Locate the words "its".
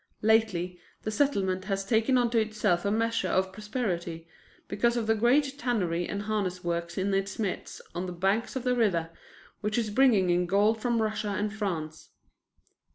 7.13-7.37